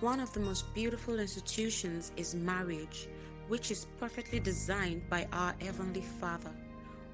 One 0.00 0.18
of 0.20 0.32
the 0.32 0.40
most 0.40 0.72
beautiful 0.72 1.20
institutions 1.20 2.10
is 2.16 2.34
marriage, 2.34 3.06
which 3.48 3.70
is 3.70 3.86
perfectly 3.98 4.40
designed 4.40 5.06
by 5.10 5.28
our 5.30 5.54
Heavenly 5.60 6.00
Father. 6.00 6.52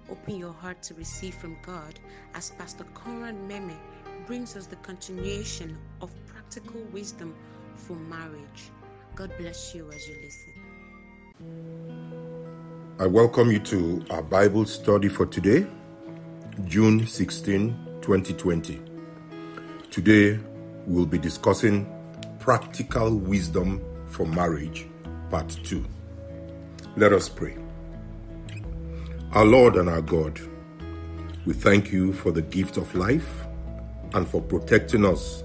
Open 0.09 0.36
your 0.36 0.52
heart 0.52 0.84
to 0.84 0.94
receive 0.94 1.34
from 1.34 1.57
God 1.62 1.99
as 2.36 2.50
Pastor 2.50 2.84
Conrad 2.94 3.34
Meme 3.49 3.76
brings 4.25 4.54
us 4.54 4.67
the 4.68 4.76
continuation 4.76 5.76
of 6.00 6.12
practical 6.28 6.80
wisdom 6.92 7.34
for 7.75 7.94
marriage. 7.96 8.71
God 9.16 9.32
bless 9.37 9.75
you 9.75 9.91
as 9.91 10.07
you 10.09 10.14
listen. 10.23 10.53
I 13.00 13.09
welcome 13.09 13.50
you 13.50 13.59
to 13.59 14.05
our 14.11 14.23
Bible 14.23 14.64
study 14.64 15.09
for 15.09 15.27
today, 15.27 15.66
June 16.66 17.05
16, 17.05 17.98
2020. 18.00 18.80
Today, 19.91 20.39
we'll 20.87 21.05
be 21.05 21.18
discussing 21.18 21.93
Practical 22.47 23.13
Wisdom 23.13 23.83
for 24.07 24.25
Marriage, 24.25 24.87
Part 25.30 25.48
2. 25.65 25.84
Let 26.97 27.12
us 27.12 27.29
pray. 27.29 27.57
Our 29.33 29.45
Lord 29.45 29.75
and 29.75 29.89
our 29.89 30.01
God, 30.01 30.39
we 31.45 31.55
thank 31.55 31.91
you 31.91 32.12
for 32.12 32.30
the 32.30 32.43
gift 32.43 32.77
of 32.77 32.95
life 32.95 33.29
and 34.15 34.29
for 34.29 34.41
protecting 34.41 35.05
us 35.05 35.43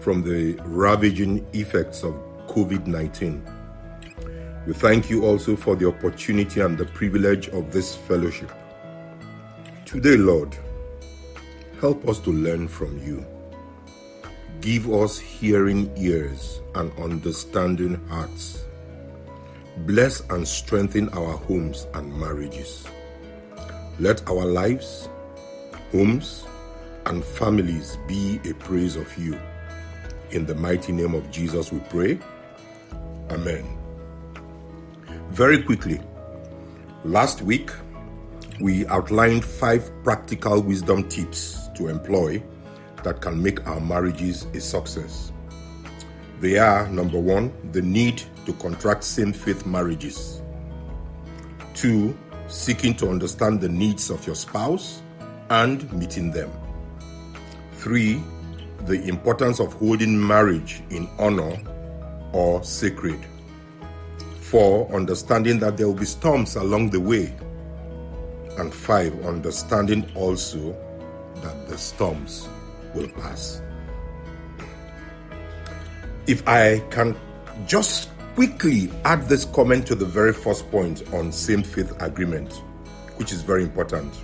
from 0.00 0.24
the 0.24 0.60
ravaging 0.64 1.46
effects 1.52 2.02
of 2.02 2.14
COVID 2.48 2.84
19. 2.88 3.44
We 4.66 4.72
thank 4.72 5.08
you 5.08 5.24
also 5.24 5.54
for 5.54 5.76
the 5.76 5.86
opportunity 5.86 6.62
and 6.62 6.76
the 6.76 6.86
privilege 6.86 7.46
of 7.50 7.72
this 7.72 7.94
fellowship. 7.94 8.50
Today, 9.84 10.16
Lord, 10.16 10.56
help 11.80 12.08
us 12.08 12.18
to 12.18 12.32
learn 12.32 12.66
from 12.66 12.98
you. 13.06 13.24
Give 14.60 14.92
us 14.92 15.18
hearing 15.18 15.90
ears 15.96 16.60
and 16.74 16.92
understanding 16.98 17.94
hearts. 18.08 18.62
Bless 19.86 20.20
and 20.28 20.46
strengthen 20.46 21.08
our 21.10 21.38
homes 21.38 21.86
and 21.94 22.12
marriages. 22.20 22.84
Let 23.98 24.28
our 24.28 24.44
lives, 24.44 25.08
homes, 25.92 26.44
and 27.06 27.24
families 27.24 27.96
be 28.06 28.38
a 28.44 28.52
praise 28.52 28.96
of 28.96 29.16
you. 29.16 29.40
In 30.30 30.44
the 30.44 30.54
mighty 30.54 30.92
name 30.92 31.14
of 31.14 31.30
Jesus, 31.30 31.72
we 31.72 31.80
pray. 31.88 32.18
Amen. 33.30 33.64
Very 35.30 35.62
quickly, 35.62 36.00
last 37.04 37.40
week 37.40 37.70
we 38.60 38.86
outlined 38.88 39.42
five 39.42 39.90
practical 40.04 40.60
wisdom 40.60 41.08
tips 41.08 41.70
to 41.76 41.88
employ 41.88 42.42
that 43.04 43.20
can 43.20 43.42
make 43.42 43.66
our 43.66 43.80
marriages 43.80 44.44
a 44.54 44.60
success. 44.60 45.32
They 46.40 46.58
are 46.58 46.88
number 46.88 47.18
one, 47.18 47.52
the 47.72 47.82
need 47.82 48.22
to 48.46 48.52
contract 48.54 49.04
same 49.04 49.32
faith 49.32 49.66
marriages, 49.66 50.40
two, 51.74 52.16
seeking 52.48 52.94
to 52.94 53.08
understand 53.08 53.60
the 53.60 53.68
needs 53.68 54.10
of 54.10 54.26
your 54.26 54.34
spouse 54.34 55.02
and 55.50 55.92
meeting 55.92 56.30
them, 56.30 56.50
three, 57.72 58.22
the 58.86 59.02
importance 59.04 59.60
of 59.60 59.72
holding 59.74 60.26
marriage 60.26 60.82
in 60.90 61.08
honor 61.18 61.58
or 62.32 62.62
sacred. 62.64 63.20
Four, 64.40 64.92
understanding 64.94 65.58
that 65.60 65.76
there 65.76 65.86
will 65.86 65.94
be 65.94 66.06
storms 66.06 66.56
along 66.56 66.90
the 66.90 67.00
way. 67.00 67.34
And 68.58 68.72
five, 68.72 69.14
understanding 69.24 70.10
also 70.14 70.72
that 71.36 71.68
the 71.68 71.78
storms 71.78 72.48
will 72.94 73.08
pass. 73.08 73.62
If 76.26 76.46
I 76.46 76.80
can 76.90 77.16
just 77.66 78.10
quickly 78.34 78.90
add 79.04 79.28
this 79.28 79.44
comment 79.44 79.86
to 79.86 79.94
the 79.94 80.04
very 80.04 80.32
first 80.32 80.70
point 80.70 81.02
on 81.12 81.32
same 81.32 81.62
faith 81.62 81.92
agreement, 82.00 82.52
which 83.16 83.32
is 83.32 83.42
very 83.42 83.62
important. 83.62 84.14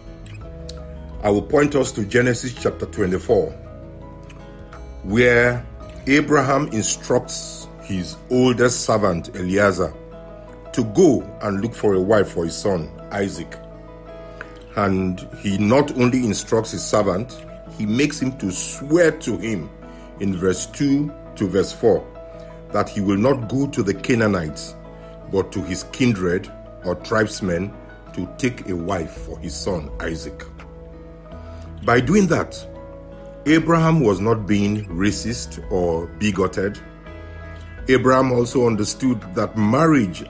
I 1.23 1.31
will 1.31 1.43
point 1.43 1.75
us 1.75 1.93
to 1.93 2.05
Genesis 2.05 2.55
chapter 2.55 2.87
24, 2.87 3.51
where 5.03 5.67
Abraham 6.07 6.69
instructs 6.69 7.69
his 7.83 8.17
oldest 8.31 8.85
servant 8.85 9.35
Eliezer 9.37 9.93
to 10.73 10.85
go 10.85 11.23
and 11.43 11.61
look 11.61 11.75
for 11.75 11.95
a 11.95 12.01
wife 12.01 12.31
for 12.31 12.45
his 12.45 12.57
son 12.57 12.91
Isaac. 13.11 13.53
And 14.77 15.27
he 15.41 15.57
not 15.59 15.97
only 15.99 16.25
instructs 16.25 16.73
his 16.73 16.85
servant, 16.85 17.45
he 17.77 17.87
makes 17.87 18.21
him 18.21 18.37
to 18.39 18.51
swear 18.51 19.11
to 19.11 19.37
him 19.39 19.71
in 20.21 20.37
verse 20.37 20.67
2 20.67 21.13
to 21.37 21.49
verse 21.49 21.73
4 21.73 22.05
that 22.73 22.89
he 22.89 23.01
will 23.01 23.17
not 23.17 23.49
go 23.49 23.67
to 23.69 23.83
the 23.83 23.95
Canaanites, 23.95 24.75
but 25.31 25.53
to 25.53 25.63
his 25.63 25.85
kindred 25.93 26.51
or 26.85 26.95
tribesmen 26.97 27.73
to 28.13 28.29
take 28.39 28.69
a 28.69 28.77
wife 28.77 29.13
for 29.13 29.39
his 29.39 29.55
son 29.55 29.91
Isaac. 30.01 30.45
By 31.85 32.01
doing 32.01 32.27
that, 32.29 32.67
Abraham 33.47 34.01
was 34.01 34.21
not 34.21 34.47
being 34.47 34.87
racist 34.87 35.71
or 35.71 36.07
bigoted. 36.19 36.81
Abraham 37.89 38.33
also 38.33 38.67
understood 38.67 39.21
that 39.35 39.57
marriage, 39.57 40.25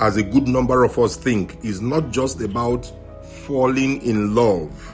as 0.00 0.16
a 0.16 0.22
good 0.22 0.48
number 0.48 0.84
of 0.84 0.98
us 0.98 1.16
think, 1.16 1.62
is 1.62 1.82
not 1.82 2.10
just 2.10 2.40
about 2.40 2.90
falling 3.22 4.00
in 4.02 4.34
love 4.34 4.93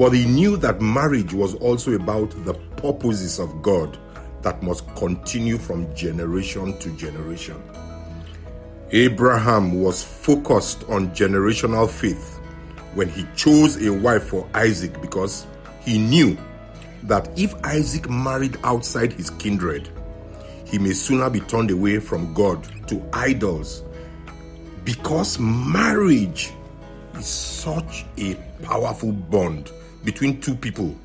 but 0.00 0.14
he 0.14 0.24
knew 0.24 0.56
that 0.56 0.80
marriage 0.80 1.34
was 1.34 1.54
also 1.56 1.92
about 1.92 2.30
the 2.46 2.54
purposes 2.78 3.38
of 3.38 3.60
God 3.60 3.98
that 4.40 4.62
must 4.62 4.88
continue 4.96 5.58
from 5.58 5.94
generation 5.94 6.78
to 6.78 6.88
generation. 6.96 7.62
Abraham 8.92 9.82
was 9.82 10.02
focused 10.02 10.84
on 10.88 11.10
generational 11.10 11.86
faith 11.86 12.38
when 12.94 13.10
he 13.10 13.26
chose 13.36 13.76
a 13.86 13.92
wife 13.92 14.24
for 14.28 14.48
Isaac 14.54 14.98
because 15.02 15.46
he 15.82 15.98
knew 15.98 16.34
that 17.02 17.28
if 17.38 17.54
Isaac 17.62 18.08
married 18.08 18.56
outside 18.64 19.12
his 19.12 19.28
kindred, 19.28 19.90
he 20.64 20.78
may 20.78 20.94
sooner 20.94 21.28
be 21.28 21.40
turned 21.40 21.70
away 21.70 21.98
from 22.00 22.32
God 22.32 22.66
to 22.88 23.06
idols 23.12 23.82
because 24.82 25.38
marriage 25.38 26.54
is 27.16 27.26
such 27.26 28.06
a 28.16 28.34
powerful 28.62 29.12
bond 29.12 29.70
between 30.04 30.40
two 30.40 30.54
people 30.54 30.96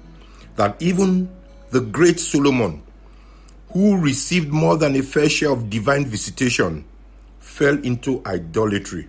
that 0.56 0.82
even 0.82 1.30
the 1.72 1.82
great 1.82 2.20
Solomon, 2.20 2.82
who 3.72 3.98
received 3.98 4.50
more 4.50 4.78
than 4.78 4.96
a 4.96 5.02
fair 5.02 5.28
share 5.28 5.52
of 5.52 5.70
divine 5.70 6.06
visitation, 6.06 6.86
fell 7.40 7.78
into 7.80 8.22
idolatry 8.26 9.08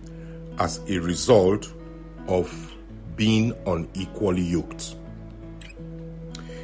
as 0.59 0.79
a 0.87 0.99
result 0.99 1.71
of 2.27 2.73
being 3.15 3.53
unequally 3.65 4.41
yoked. 4.41 4.95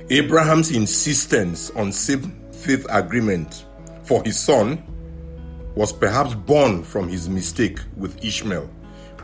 Abraham's 0.10 0.72
insistence 0.72 1.72
on 1.72 1.92
same 1.92 2.40
faith 2.52 2.86
agreement 2.90 3.66
for 4.04 4.24
his 4.24 4.40
son 4.40 4.84
was 5.76 5.92
perhaps 5.92 6.36
born 6.36 6.84
from 6.84 7.08
his 7.08 7.30
mistake 7.30 7.80
with 7.96 8.24
Ishmael, 8.24 8.70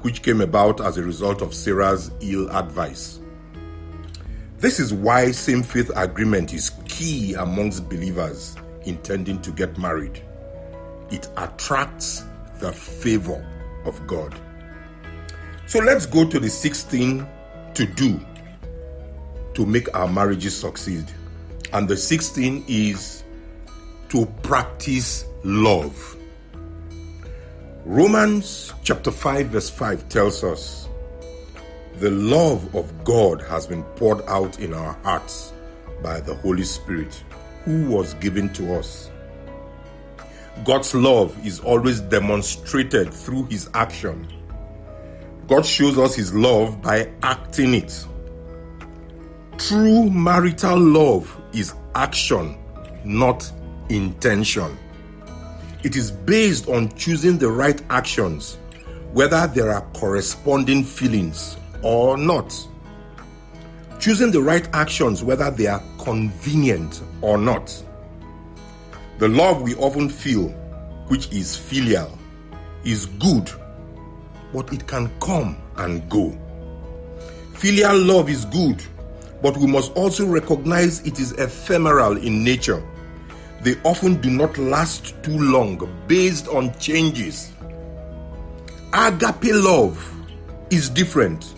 which 0.02 0.22
came 0.24 0.42
about 0.42 0.82
as 0.82 0.98
a 0.98 1.04
result 1.04 1.42
of 1.42 1.54
Sarah's 1.54 2.12
ill 2.22 2.50
advice. 2.50 3.20
This 4.60 4.78
is 4.82 4.94
why 4.94 5.32
same 5.32 5.64
faith 5.64 5.90
agreement 5.96 6.54
is 6.54 6.72
key 6.86 7.34
amongst 7.36 7.88
believers 7.88 8.58
intending 8.84 9.42
to 9.42 9.52
get 9.52 9.78
married. 9.78 10.22
It 11.12 11.30
attracts 11.38 12.26
the 12.60 12.74
favor 12.74 13.48
of 13.86 14.06
God. 14.06 14.38
So 15.66 15.80
let's 15.80 16.06
go 16.06 16.28
to 16.30 16.40
the 16.42 16.50
16 16.50 17.26
to 17.74 17.86
do 17.86 18.20
to 19.54 19.66
make 19.66 19.96
our 19.96 20.10
marriages 20.10 20.58
succeed. 20.60 21.06
And 21.72 21.88
the 21.88 21.96
16 21.96 22.66
is 22.68 23.24
to 24.10 24.26
practice 24.44 25.24
love. 25.46 26.18
Romans 27.86 28.74
chapter 28.84 29.10
5 29.10 29.48
verse 29.48 29.70
5 29.70 30.10
tells 30.10 30.44
us 30.44 30.89
the 32.00 32.10
love 32.12 32.74
of 32.76 33.04
God 33.04 33.42
has 33.42 33.68
been 33.68 33.84
poured 33.84 34.22
out 34.28 34.60
in 34.60 34.74
our 34.74 34.94
hearts 35.04 35.52
by 36.02 36.22
the 36.22 36.34
Holy 36.36 36.64
Spirit, 36.64 37.24
who 37.66 37.90
was 37.90 38.14
given 38.16 38.54
to 38.54 38.76
us. 38.76 39.12
God's 40.64 40.96
love 40.96 41.36
is 41.46 41.60
always 41.60 42.00
demonstrated 42.00 43.14
through 43.14 43.46
His 43.46 43.70
action. 43.74 44.26
God 45.48 45.66
shows 45.66 45.98
us 45.98 46.16
His 46.16 46.34
love 46.34 46.82
by 46.82 47.12
acting 47.22 47.74
it. 47.74 48.06
True 49.58 50.10
marital 50.10 50.80
love 50.80 51.42
is 51.52 51.74
action, 51.96 52.58
not 53.04 53.52
intention. 53.90 54.78
It 55.84 55.98
is 55.98 56.12
based 56.12 56.70
on 56.70 56.96
choosing 56.96 57.38
the 57.38 57.52
right 57.52 57.82
actions, 57.90 58.58
whether 59.12 59.48
there 59.48 59.72
are 59.72 59.86
corresponding 59.94 60.86
feelings 60.86 61.58
or 61.82 62.18
not. 62.18 62.54
Choosing 64.00 64.32
the 64.32 64.42
right 64.42 64.68
actions, 64.74 65.24
whether 65.24 65.52
they 65.52 65.68
are 65.68 65.84
convenient 66.00 67.02
or 67.22 67.38
not. 67.38 67.84
The 69.18 69.28
love 69.28 69.62
we 69.62 69.76
often 69.76 70.10
feel, 70.10 70.48
which 71.08 71.32
is 71.34 71.56
filial, 71.56 72.18
is 72.86 73.06
good, 73.06 73.52
but 74.54 74.72
it 74.72 74.88
can 74.88 75.12
come 75.20 75.58
and 75.78 76.08
go. 76.10 76.38
Filial 77.54 77.98
love 77.98 78.30
is 78.30 78.46
good, 78.46 78.82
but 79.42 79.58
we 79.58 79.68
must 79.68 79.92
also 79.94 80.26
recognize 80.26 81.06
it 81.06 81.20
is 81.20 81.34
ephemeral 81.34 82.16
in 82.18 82.44
nature. 82.44 82.82
They 83.62 83.76
often 83.84 84.22
do 84.22 84.30
not 84.30 84.58
last 84.58 85.22
too 85.22 85.38
long 85.38 85.90
based 86.08 86.48
on 86.48 86.78
changes. 86.80 87.52
Agape 88.94 89.54
love 89.54 90.02
is 90.70 90.90
different. 90.90 91.54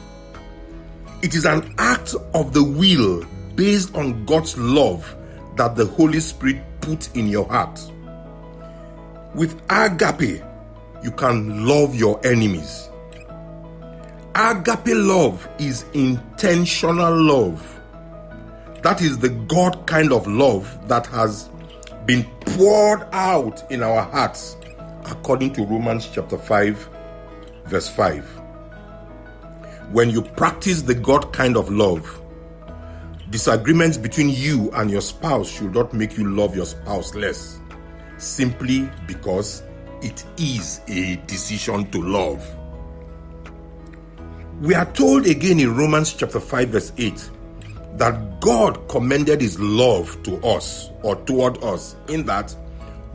It 1.21 1.35
is 1.35 1.45
an 1.45 1.73
act 1.77 2.15
of 2.33 2.53
the 2.53 2.63
will 2.63 3.23
based 3.55 3.95
on 3.95 4.25
God's 4.25 4.57
love 4.57 5.15
that 5.55 5.75
the 5.75 5.85
Holy 5.85 6.19
Spirit 6.19 6.63
put 6.81 7.15
in 7.15 7.27
your 7.27 7.47
heart. 7.47 7.79
With 9.35 9.61
agape, 9.69 10.41
you 11.03 11.11
can 11.11 11.67
love 11.67 11.95
your 11.95 12.19
enemies. 12.25 12.89
Agape 14.33 14.95
love 14.95 15.47
is 15.59 15.85
intentional 15.93 17.15
love. 17.15 17.79
That 18.81 19.01
is 19.01 19.19
the 19.19 19.29
God 19.29 19.85
kind 19.85 20.11
of 20.11 20.25
love 20.25 20.87
that 20.87 21.05
has 21.07 21.49
been 22.05 22.23
poured 22.41 23.07
out 23.11 23.69
in 23.71 23.83
our 23.83 24.01
hearts 24.01 24.57
according 25.05 25.53
to 25.53 25.65
Romans 25.65 26.09
chapter 26.11 26.37
5 26.37 26.89
verse 27.65 27.87
5. 27.89 28.40
When 29.91 30.09
you 30.09 30.21
practice 30.21 30.81
the 30.81 30.95
God 30.95 31.33
kind 31.33 31.57
of 31.57 31.69
love, 31.69 32.21
disagreements 33.29 33.97
between 33.97 34.29
you 34.29 34.71
and 34.71 34.89
your 34.89 35.01
spouse 35.01 35.49
should 35.49 35.75
not 35.75 35.93
make 35.93 36.17
you 36.17 36.33
love 36.33 36.55
your 36.55 36.65
spouse 36.65 37.13
less, 37.13 37.59
simply 38.17 38.89
because 39.05 39.63
it 40.01 40.23
is 40.37 40.79
a 40.87 41.17
decision 41.27 41.91
to 41.91 42.01
love. 42.01 42.47
We 44.61 44.75
are 44.75 44.85
told 44.93 45.25
again 45.25 45.59
in 45.59 45.75
Romans 45.75 46.13
chapter 46.13 46.39
5 46.39 46.69
verse 46.69 46.93
8 46.97 47.29
that 47.95 48.39
God 48.39 48.87
commended 48.87 49.41
his 49.41 49.59
love 49.59 50.23
to 50.23 50.37
us 50.37 50.89
or 51.03 51.17
toward 51.25 51.61
us 51.65 51.97
in 52.07 52.25
that 52.27 52.55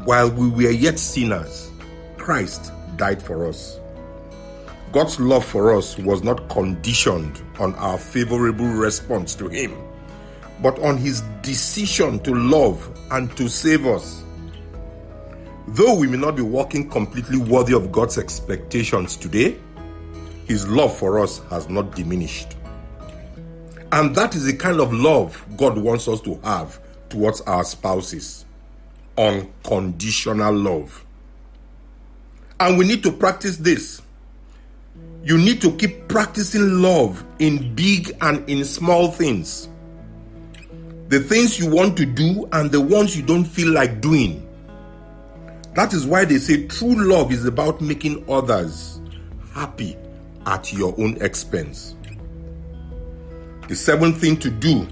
while 0.05 0.28
we 0.31 0.50
were 0.50 0.70
yet 0.70 0.99
sinners, 0.99 1.70
Christ 2.19 2.70
died 2.96 3.23
for 3.23 3.46
us. 3.46 3.81
God's 4.96 5.20
love 5.20 5.44
for 5.44 5.76
us 5.76 5.98
was 5.98 6.25
not 6.25 6.48
conditioned 6.48 7.43
on 7.60 7.75
our 7.75 7.98
favorable 7.98 8.64
response 8.64 9.34
to 9.34 9.46
Him, 9.46 9.76
but 10.62 10.78
on 10.78 10.96
His 10.96 11.20
decision 11.43 12.19
to 12.20 12.34
love 12.34 12.98
and 13.10 13.31
to 13.37 13.46
save 13.46 13.84
us. 13.87 14.25
Though 15.69 15.96
we 15.96 16.06
may 16.06 16.16
not 16.16 16.34
be 16.34 16.40
walking 16.40 16.88
completely 16.88 17.37
worthy 17.37 17.75
of 17.75 17.93
God's 17.93 18.16
expectations 18.16 19.19
today, 19.19 19.58
His 20.46 20.66
love 20.66 20.96
for 20.96 21.19
us 21.19 21.42
has 21.50 21.69
not 21.69 21.94
diminished. 21.94 22.56
And 23.92 24.16
that 24.16 24.34
is 24.34 24.46
the 24.46 24.56
kind 24.56 24.81
of 24.81 24.94
love 24.94 25.44
God 25.58 25.76
wants 25.76 26.08
us 26.08 26.22
to 26.22 26.40
have 26.42 26.81
towards 27.10 27.42
our 27.42 27.64
spouses 27.64 28.46
unconditional 29.19 30.54
love. 30.54 31.04
And 32.58 32.78
we 32.78 32.87
need 32.87 33.02
to 33.02 33.12
practice 33.12 33.58
this. 33.58 34.00
You 35.26 35.37
need 35.37 35.61
to 35.62 35.73
keep 35.73 36.06
practicing 36.06 36.81
love 36.81 37.25
in 37.40 37.75
big 37.75 38.17
and 38.20 38.49
in 38.49 38.64
small 38.64 39.11
things. 39.11 39.69
The 41.08 41.19
things 41.19 41.58
you 41.58 41.69
want 41.69 41.96
to 41.96 42.06
do 42.06 42.49
and 42.52 42.70
the 42.70 42.81
ones 42.81 43.17
you 43.17 43.25
don't 43.25 43.44
feel 43.44 43.73
like 43.73 44.00
doing. 44.00 44.49
That 45.75 45.93
is 45.94 46.06
why 46.06 46.26
they 46.26 46.38
say 46.38 46.69
true 46.69 46.94
love 46.94 47.32
is 47.32 47.44
about 47.44 47.81
making 47.81 48.25
others 48.31 49.00
happy 49.52 49.96
at 50.46 50.73
your 50.73 50.94
own 50.96 51.20
expense. 51.20 51.96
The 53.67 53.75
seventh 53.75 54.20
thing 54.20 54.37
to 54.37 54.49
do 54.49 54.87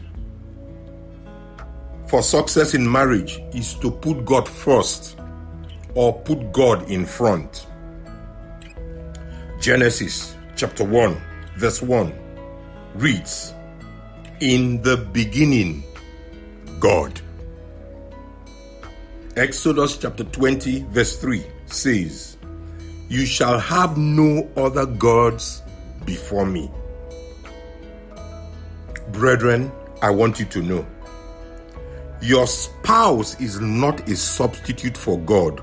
for 2.08 2.24
success 2.24 2.74
in 2.74 2.90
marriage 2.90 3.40
is 3.52 3.74
to 3.74 3.88
put 3.88 4.24
God 4.24 4.48
first 4.48 5.16
or 5.94 6.12
put 6.12 6.50
God 6.50 6.90
in 6.90 7.06
front. 7.06 7.68
Genesis 9.64 10.36
chapter 10.56 10.84
1, 10.84 11.18
verse 11.56 11.80
1 11.80 12.12
reads, 12.96 13.54
In 14.40 14.82
the 14.82 14.98
beginning, 14.98 15.82
God. 16.78 17.18
Exodus 19.38 19.96
chapter 19.96 20.24
20, 20.24 20.82
verse 20.90 21.18
3 21.18 21.42
says, 21.64 22.36
You 23.08 23.24
shall 23.24 23.58
have 23.58 23.96
no 23.96 24.46
other 24.54 24.84
gods 24.84 25.62
before 26.04 26.44
me. 26.44 26.70
Brethren, 29.12 29.72
I 30.02 30.10
want 30.10 30.40
you 30.40 30.44
to 30.44 30.60
know 30.60 30.86
your 32.20 32.46
spouse 32.46 33.40
is 33.40 33.60
not 33.60 34.10
a 34.10 34.14
substitute 34.14 34.98
for 34.98 35.18
God, 35.20 35.62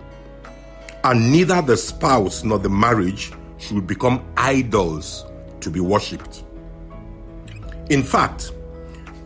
and 1.04 1.32
neither 1.32 1.62
the 1.62 1.78
spouse 1.78 2.44
nor 2.44 2.58
the 2.58 2.68
marriage 2.68 3.32
should 3.62 3.88
become 3.88 4.26
idols 4.36 5.26
to 5.62 5.70
be 5.70 5.80
worshipped. 5.80 6.44
In 7.90 8.04
fact, 8.04 8.52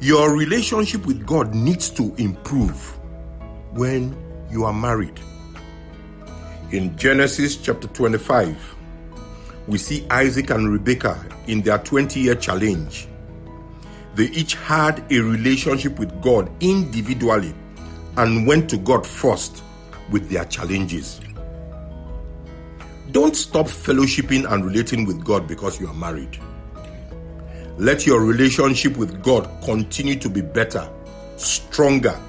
your 0.02 0.36
relationship 0.36 1.06
with 1.06 1.26
God 1.26 1.56
needs 1.56 1.90
to 1.92 2.14
improve 2.18 2.98
when 3.72 4.16
you 4.52 4.66
are 4.66 4.74
married. 4.74 5.20
In 6.72 6.96
Genesis 6.98 7.56
chapter 7.56 7.88
25, 7.88 8.76
we 9.68 9.78
see 9.78 10.06
Isaac 10.10 10.50
and 10.50 10.72
Rebekah 10.72 11.26
in 11.48 11.62
their 11.62 11.78
20 11.78 12.20
year 12.20 12.36
challenge. 12.36 13.08
They 14.16 14.26
each 14.26 14.56
had 14.56 15.04
a 15.12 15.20
relationship 15.20 15.98
with 15.98 16.22
God 16.22 16.50
individually 16.60 17.54
and 18.18 18.46
went 18.46 18.70
to 18.70 18.78
God 18.78 19.06
first 19.06 19.64
with 20.10 20.30
their 20.30 20.46
challenges. 20.46 21.20
Don't 23.12 23.36
stop 23.36 23.68
fellowshipping 23.68 24.52
and 24.52 24.66
relating 24.66 25.06
with 25.06 25.24
God 25.24 25.48
because 25.48 25.80
you 25.80 25.88
are 25.88 25.94
married. 25.94 26.38
Let 27.78 28.06
your 28.06 28.22
relationship 28.22 28.98
with 28.98 29.22
God 29.22 29.50
continue 29.64 30.16
to 30.16 30.30
be 30.30 30.42
better, 30.42 30.90
stronger, 31.38 32.20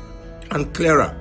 and 0.50 0.72
clearer. 0.74 1.14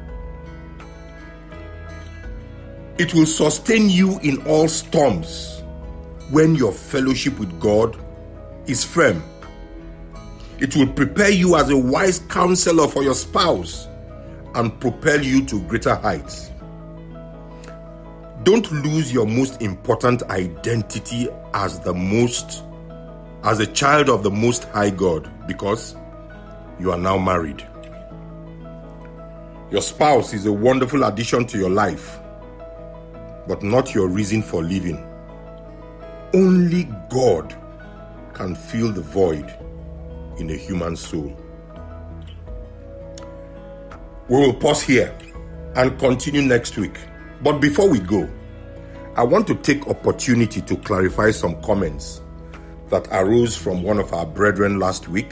It 2.98 3.14
will 3.14 3.26
sustain 3.26 3.90
you 3.90 4.20
in 4.20 4.46
all 4.48 4.68
storms 4.68 5.62
when 6.32 6.56
your 6.56 6.72
fellowship 6.72 7.38
with 7.40 7.60
God 7.60 7.98
is 8.68 8.84
firm. 8.84 9.24
It 10.60 10.76
will 10.76 10.88
prepare 10.88 11.32
you 11.32 11.56
as 11.56 11.70
a 11.70 11.78
wise 11.78 12.20
counselor 12.20 12.88
for 12.88 13.04
your 13.04 13.14
spouse 13.14 13.88
and 14.56 14.80
propel 14.80 15.22
you 15.22 15.46
to 15.46 15.62
greater 15.64 15.96
heights. 15.96 16.52
Don't 18.46 18.72
lose 18.72 19.12
your 19.12 19.26
most 19.26 19.60
important 19.64 20.22
identity 20.30 21.28
as 21.56 21.80
the 21.80 21.96
most 21.96 22.64
as 23.44 23.60
a 23.60 23.66
child 23.66 24.08
of 24.08 24.22
the 24.22 24.30
most 24.30 24.66
high 24.66 24.92
God 24.92 25.32
because 25.48 25.96
you 26.80 26.92
are 26.92 26.98
now 27.00 27.18
married. 27.18 27.68
Your 29.72 29.82
spouse 29.82 30.32
is 30.32 30.46
a 30.46 30.54
wonderful 30.54 31.06
addition 31.06 31.48
to 31.48 31.58
your 31.58 31.72
life, 31.72 32.20
but 33.48 33.64
not 33.64 33.96
your 33.96 34.08
reason 34.08 34.44
for 34.44 34.62
living. 34.62 35.04
Only 36.36 36.84
God 37.10 37.56
can 38.36 38.54
fill 38.54 38.92
the 38.92 39.02
void 39.02 39.52
in 40.38 40.52
a 40.52 40.56
human 40.56 40.96
soul. 40.96 41.36
We 44.30 44.38
will 44.38 44.54
pause 44.54 44.84
here 44.84 45.18
and 45.76 45.98
continue 45.98 46.44
next 46.44 46.78
week. 46.78 47.00
But 47.46 47.60
before 47.60 47.88
we 47.88 48.00
go, 48.00 48.28
I 49.16 49.22
want 49.22 49.46
to 49.46 49.54
take 49.54 49.86
opportunity 49.86 50.62
to 50.62 50.76
clarify 50.78 51.30
some 51.30 51.62
comments 51.62 52.24
that 52.90 53.08
arose 53.12 53.56
from 53.56 53.84
one 53.84 54.00
of 54.00 54.12
our 54.14 54.26
brethren 54.26 54.80
last 54.80 55.08
week 55.10 55.32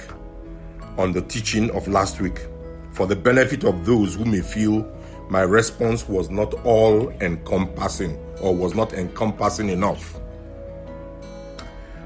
on 1.00 1.12
the 1.12 1.24
teaching 1.24 1.72
of 1.72 1.88
last 1.88 2.22
week 2.22 2.46
for 2.92 3.08
the 3.08 3.16
benefit 3.16 3.64
of 3.64 3.88
those 3.88 4.14
who 4.14 4.26
may 4.26 4.42
feel 4.42 4.88
my 5.32 5.42
response 5.42 6.08
was 6.08 6.30
not 6.30 6.54
all 6.64 7.10
encompassing 7.20 8.16
or 8.40 8.54
was 8.56 8.76
not 8.76 8.94
encompassing 8.94 9.70
enough. 9.70 10.20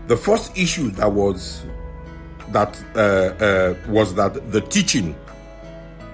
The 0.07 0.15
first 0.15 0.57
issue 0.57 0.89
that 0.91 1.11
was 1.11 1.65
that 2.53 2.81
uh, 2.95 3.43
uh, 3.43 3.75
was 3.91 4.15
that 4.15 4.53
the 4.53 4.61
teaching 4.61 5.17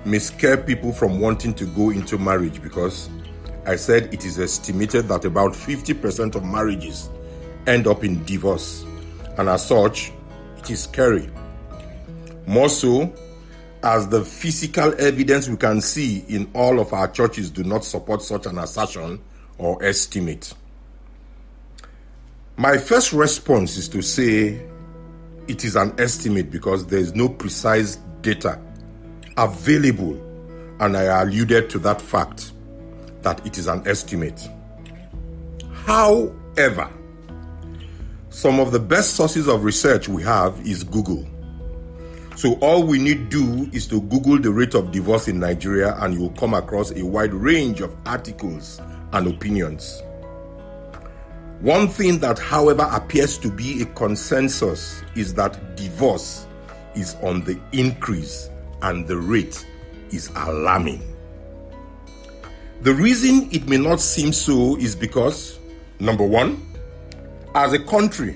may 0.04 0.18
scare 0.18 0.58
people 0.58 0.92
from 0.92 1.20
wanting 1.20 1.54
to 1.54 1.66
go 1.68 1.92
into 1.92 2.18
marriage 2.18 2.60
because 2.60 3.08
I 3.66 3.78
said 3.78 4.14
it 4.14 4.26
is 4.26 4.40
estimated 4.40 5.08
that 5.08 5.24
about 5.24 5.54
50% 5.54 6.36
of 6.36 6.44
marriages 6.44 7.10
end 7.66 7.88
up 7.88 8.04
in 8.04 8.24
divorce, 8.26 8.86
and 9.38 9.48
as 9.48 9.68
such, 9.68 10.12
it 10.58 10.70
is 10.70 10.84
scary. 10.84 11.30
More 12.46 12.68
so, 12.68 13.14
as 13.82 14.08
the 14.10 14.24
physical 14.24 14.94
evidence 15.00 15.48
we 15.48 15.56
can 15.56 15.82
see 15.82 16.26
in 16.28 16.50
all 16.54 16.80
of 16.80 16.92
our 16.94 17.08
churches 17.10 17.50
do 17.50 17.64
not 17.64 17.86
support 17.86 18.22
such 18.22 18.46
an 18.46 18.58
assertion 18.58 19.22
or 19.58 19.82
estimate. 19.84 20.54
My 22.58 22.78
first 22.78 23.14
response 23.14 23.78
is 23.78 23.88
to 23.90 24.02
say 24.02 24.66
it 25.48 25.64
is 25.64 25.76
an 25.76 25.96
estimate 26.00 26.52
because 26.52 26.86
there 26.86 27.00
is 27.00 27.16
no 27.16 27.30
precise 27.30 27.98
data 28.22 28.60
available, 29.38 30.16
and 30.80 30.98
I 30.98 31.22
alluded 31.22 31.70
to 31.72 31.80
that 31.80 32.02
fact 32.02 32.52
that 33.24 33.46
it 33.46 33.58
is 33.58 33.68
an 33.68 33.86
estimate. 33.88 34.50
However, 35.86 36.90
some 38.30 38.60
of 38.60 38.72
the 38.72 38.80
best 38.80 39.16
sources 39.16 39.48
of 39.48 39.64
research 39.64 40.08
we 40.08 40.24
have 40.24 40.60
is 40.66 40.84
Google. 40.84 41.28
So 42.36 42.54
all 42.62 42.84
we 42.84 42.98
need 42.98 43.30
do 43.30 43.70
is 43.74 43.86
to 43.88 44.02
Google 44.02 44.40
the 44.40 44.52
rate 44.52 44.74
of 44.74 44.92
divorce 44.92 45.28
in 45.28 45.40
Nigeria 45.40 45.96
and 46.00 46.14
you'll 46.14 46.32
come 46.32 46.54
across 46.54 46.92
a 46.92 47.06
wide 47.06 47.34
range 47.34 47.80
of 47.80 47.96
articles 48.06 48.82
and 49.12 49.28
opinions. 49.28 50.02
One 51.60 51.88
thing 51.88 52.20
that, 52.20 52.40
however, 52.40 52.90
appears 52.92 53.38
to 53.38 53.52
be 53.52 53.84
a 53.84 53.86
consensus 53.86 55.04
is 55.16 55.34
that 55.36 55.78
divorce 55.78 56.48
is 56.96 57.16
on 57.22 57.44
the 57.44 57.60
increase 57.72 58.50
and 58.82 59.08
the 59.08 59.18
rate 59.18 59.66
is 60.10 60.30
alarming. 60.36 61.13
The 62.84 62.94
reason 62.94 63.48
it 63.54 63.70
may 63.70 63.78
not 63.78 64.02
seem 64.02 64.34
so 64.34 64.76
is 64.76 64.94
because, 64.94 65.58
number 66.02 66.26
one, 66.26 66.62
as 67.56 67.72
a 67.72 67.80
country, 67.80 68.36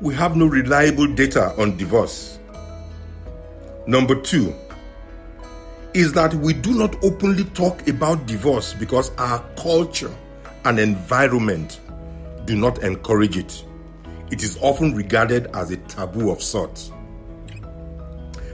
we 0.00 0.14
have 0.14 0.34
no 0.34 0.46
reliable 0.46 1.06
data 1.06 1.52
on 1.60 1.76
divorce. 1.76 2.38
Number 3.86 4.14
two 4.18 4.54
is 5.92 6.14
that 6.14 6.32
we 6.32 6.54
do 6.54 6.72
not 6.72 7.04
openly 7.04 7.44
talk 7.44 7.86
about 7.86 8.24
divorce 8.24 8.72
because 8.72 9.10
our 9.16 9.44
culture 9.56 10.14
and 10.64 10.78
environment 10.80 11.80
do 12.46 12.56
not 12.56 12.82
encourage 12.82 13.36
it. 13.36 13.62
It 14.30 14.42
is 14.42 14.56
often 14.62 14.94
regarded 14.94 15.48
as 15.54 15.70
a 15.70 15.76
taboo 15.76 16.30
of 16.30 16.40
sorts. 16.40 16.92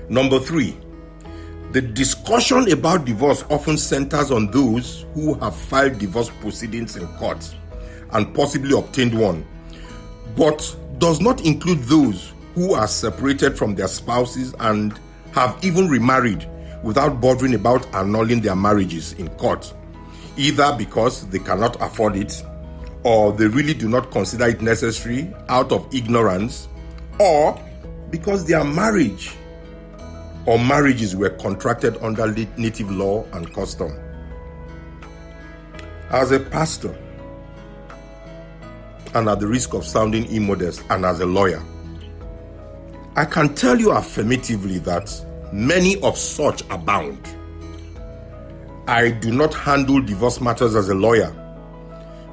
Number 0.08 0.40
three, 0.40 0.76
the 1.72 1.80
discussion 1.80 2.70
about 2.72 3.04
divorce 3.04 3.44
often 3.50 3.76
centers 3.76 4.30
on 4.30 4.50
those 4.50 5.04
who 5.14 5.34
have 5.34 5.54
filed 5.54 5.98
divorce 5.98 6.30
proceedings 6.40 6.96
in 6.96 7.06
court 7.18 7.54
and 8.12 8.34
possibly 8.34 8.76
obtained 8.76 9.18
one, 9.18 9.44
but 10.36 10.76
does 10.98 11.20
not 11.20 11.44
include 11.44 11.82
those 11.84 12.32
who 12.54 12.72
are 12.72 12.88
separated 12.88 13.58
from 13.58 13.74
their 13.74 13.88
spouses 13.88 14.54
and 14.60 14.98
have 15.32 15.58
even 15.62 15.88
remarried 15.88 16.48
without 16.82 17.20
bothering 17.20 17.54
about 17.54 17.86
annulling 17.94 18.40
their 18.40 18.56
marriages 18.56 19.12
in 19.14 19.28
court, 19.30 19.74
either 20.36 20.74
because 20.78 21.26
they 21.28 21.38
cannot 21.38 21.80
afford 21.82 22.16
it 22.16 22.42
or 23.02 23.32
they 23.32 23.46
really 23.46 23.74
do 23.74 23.88
not 23.88 24.10
consider 24.10 24.46
it 24.46 24.62
necessary 24.62 25.32
out 25.48 25.70
of 25.72 25.86
ignorance 25.94 26.68
or 27.20 27.60
because 28.10 28.46
their 28.46 28.64
marriage 28.64 29.34
or 30.46 30.58
marriages 30.58 31.14
were 31.16 31.30
contracted 31.30 31.96
under 32.02 32.32
native 32.56 32.90
law 32.90 33.24
and 33.32 33.52
custom. 33.52 33.92
As 36.10 36.30
a 36.30 36.38
pastor, 36.38 36.96
and 39.14 39.28
at 39.28 39.40
the 39.40 39.46
risk 39.46 39.74
of 39.74 39.84
sounding 39.84 40.24
immodest, 40.26 40.84
and 40.90 41.04
as 41.04 41.20
a 41.20 41.26
lawyer, 41.26 41.62
I 43.16 43.24
can 43.24 43.54
tell 43.54 43.78
you 43.78 43.90
affirmatively 43.90 44.78
that 44.80 45.10
many 45.52 46.00
of 46.02 46.16
such 46.16 46.62
abound. 46.70 47.28
I 48.86 49.10
do 49.10 49.32
not 49.32 49.52
handle 49.54 50.00
divorce 50.00 50.40
matters 50.40 50.76
as 50.76 50.90
a 50.90 50.94
lawyer, 50.94 51.32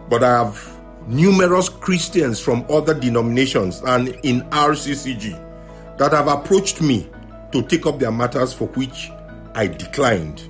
but 0.10 0.24
I 0.24 0.44
have 0.44 0.74
numerous 1.08 1.68
Christians 1.68 2.40
from 2.40 2.66
other 2.70 2.94
denominations 2.94 3.82
and 3.82 4.10
in 4.24 4.42
RCCG 4.52 5.98
that 5.98 6.12
have 6.12 6.28
approached 6.28 6.82
me 6.82 7.10
to 7.54 7.62
take 7.62 7.86
up 7.86 8.00
their 8.00 8.12
matters 8.12 8.52
for 8.52 8.68
which 8.70 9.12
I 9.54 9.68
declined, 9.68 10.50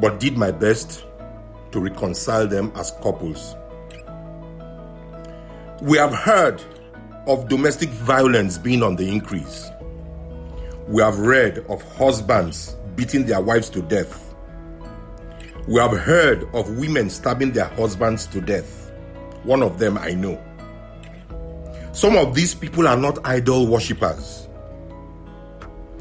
but 0.00 0.18
did 0.18 0.38
my 0.38 0.50
best 0.50 1.04
to 1.72 1.78
reconcile 1.78 2.48
them 2.48 2.72
as 2.74 2.90
couples. 3.02 3.54
We 5.82 5.98
have 5.98 6.14
heard 6.14 6.62
of 7.26 7.48
domestic 7.50 7.90
violence 7.90 8.56
being 8.56 8.82
on 8.82 8.96
the 8.96 9.06
increase. 9.06 9.68
We 10.88 11.02
have 11.02 11.18
read 11.18 11.58
of 11.68 11.82
husbands 11.96 12.76
beating 12.96 13.26
their 13.26 13.42
wives 13.42 13.68
to 13.70 13.82
death. 13.82 14.34
We 15.68 15.80
have 15.80 15.98
heard 15.98 16.44
of 16.54 16.78
women 16.78 17.10
stabbing 17.10 17.52
their 17.52 17.68
husbands 17.68 18.26
to 18.28 18.40
death. 18.40 18.90
One 19.42 19.62
of 19.62 19.78
them 19.78 19.98
I 19.98 20.12
know. 20.12 20.42
Some 21.92 22.16
of 22.16 22.34
these 22.34 22.54
people 22.54 22.88
are 22.88 22.96
not 22.96 23.18
idol 23.26 23.66
worshippers. 23.66 24.43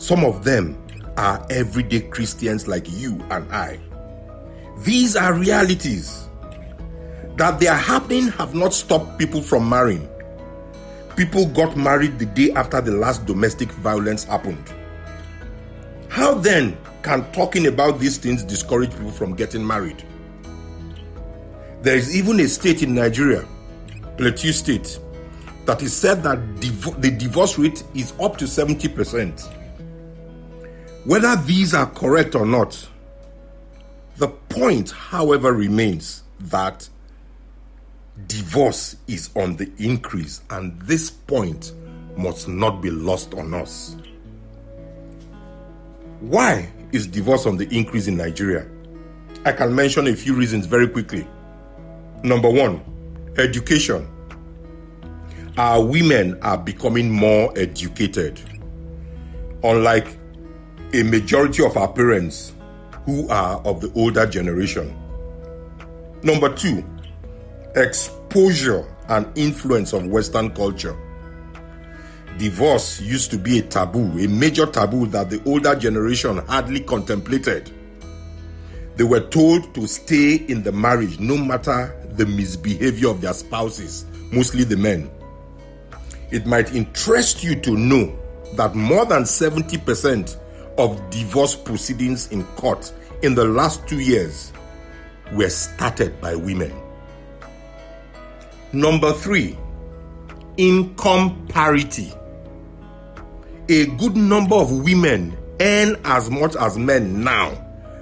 Some 0.04 0.26
of 0.26 0.44
them 0.44 0.78
are 1.16 1.48
everyday 1.50 2.02
Christians 2.02 2.68
like 2.68 2.92
you 2.92 3.24
and 3.32 3.50
I. 3.54 3.80
These 4.80 5.16
are 5.16 5.34
realities. 5.34 6.28
That 7.38 7.62
they 7.62 7.68
are 7.68 7.78
happening 7.78 8.28
have 8.28 8.54
not 8.54 8.74
stopped 8.74 9.18
people 9.18 9.42
from 9.42 9.70
marrying. 9.70 10.10
People 11.16 11.46
got 11.46 11.78
married 11.78 12.20
the 12.20 12.26
day 12.26 12.52
after 12.52 12.82
the 12.82 12.92
last 12.92 13.26
domestic 13.26 13.72
violence 13.72 14.26
happened. 14.26 14.74
How 16.10 16.34
then 16.34 16.78
can 17.02 17.24
talking 17.32 17.68
about 17.68 17.98
these 17.98 18.18
things 18.18 18.44
discourage 18.44 18.92
people 18.92 19.10
from 19.10 19.36
getting 19.36 19.66
married? 19.66 20.04
There 21.82 21.96
is 21.96 22.14
even 22.14 22.42
a 22.42 22.50
state 22.50 22.84
in 22.84 22.94
Nigeria, 22.94 23.48
Plateau 24.18 24.52
State, 24.52 25.00
that 25.64 25.82
is 25.82 25.96
said 25.96 26.24
that 26.24 26.60
div- 26.60 27.00
the 27.02 27.10
divorce 27.10 27.58
rate 27.58 27.86
is 27.96 28.12
up 28.20 28.36
to 28.40 28.44
70%. 28.44 29.63
Whether 31.06 31.36
these 31.36 31.74
are 31.74 31.86
correct 31.88 32.34
or 32.34 32.46
not, 32.46 32.88
the 34.18 34.30
point, 34.30 34.92
however, 34.92 35.52
remains 35.52 36.24
that 36.40 36.88
divorce 38.28 38.96
is 39.08 39.30
on 39.36 39.58
the 39.58 39.70
increase, 39.80 40.42
and 40.50 40.80
this 40.84 41.10
point 41.12 41.74
must 42.16 42.48
not 42.48 42.82
be 42.82 42.90
lost 42.90 43.34
on 43.34 43.54
us. 43.54 43.98
Why 46.22 46.72
is 46.94 47.06
divorce 47.06 47.46
on 47.46 47.58
the 47.58 47.68
increase 47.76 48.08
in 48.08 48.16
Nigeria? 48.16 48.66
I 49.46 49.52
can 49.52 49.76
mention 49.76 50.08
a 50.08 50.16
few 50.16 50.34
reasons 50.36 50.68
very 50.68 50.88
quickly. 50.88 51.28
Number 52.24 52.50
one, 52.50 52.82
education. 53.38 54.08
Our 55.58 55.84
women 55.84 56.40
are 56.42 56.58
becoming 56.58 57.12
more 57.12 57.52
educated. 57.58 58.40
Unlike 59.64 60.18
a 60.94 61.04
majority 61.04 61.66
of 61.66 61.76
our 61.76 61.88
parents 61.88 62.54
who 63.06 63.28
are 63.30 63.60
of 63.66 63.82
the 63.82 63.92
older 63.96 64.28
generation. 64.28 64.96
Number 66.22 66.54
two, 66.56 66.86
exposure 67.76 68.88
and 69.10 69.28
influence 69.36 69.92
of 69.94 70.06
Western 70.06 70.52
culture. 70.52 70.96
Divorce 72.38 73.02
used 73.02 73.32
to 73.32 73.38
be 73.38 73.60
a 73.60 73.62
taboo, 73.64 74.20
a 74.20 74.28
major 74.28 74.68
taboo 74.68 75.08
that 75.08 75.32
the 75.32 75.42
older 75.46 75.76
generation 75.76 76.38
hardly 76.38 76.80
contemplated. 76.80 77.72
They 78.96 79.04
were 79.04 79.28
told 79.28 79.74
to 79.74 79.88
stay 79.88 80.36
in 80.36 80.62
the 80.62 80.72
marriage 80.72 81.20
no 81.20 81.38
matter 81.38 82.00
the 82.12 82.28
misbehavior 82.28 83.10
of 83.10 83.22
their 83.22 83.34
spouses, 83.34 84.06
mostly 84.32 84.64
the 84.64 84.78
men. 84.78 85.10
It 86.32 86.46
might 86.46 86.74
interest 86.76 87.44
you 87.44 87.56
to 87.62 87.72
know 87.72 88.16
that 88.54 88.76
more 88.76 89.06
than 89.06 89.24
70% 89.24 90.38
of 90.78 91.10
divorce 91.10 91.56
proceedings 91.56 92.32
in 92.32 92.44
court 92.56 92.92
in 93.22 93.36
the 93.36 93.46
last 93.46 93.88
two 93.88 94.00
years 94.00 94.52
were 95.32 95.50
started 95.50 96.20
by 96.20 96.36
women. 96.36 96.74
Number 98.72 99.14
three, 99.14 99.58
income 100.58 101.48
parity. 101.48 102.12
A 103.70 103.86
good 103.98 104.16
number 104.16 104.56
of 104.56 104.84
women 104.84 105.38
earn 105.60 105.96
as 106.04 106.30
much 106.30 106.56
as 106.56 106.78
men 106.78 107.24
now, 107.24 107.52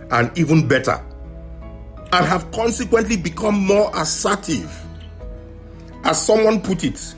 and 0.09 0.35
even 0.37 0.67
better, 0.67 1.03
and 2.13 2.25
have 2.25 2.49
consequently 2.51 3.17
become 3.17 3.55
more 3.55 3.91
assertive. 3.95 4.75
As 6.03 6.25
someone 6.25 6.61
put 6.61 6.83
it, 6.83 7.15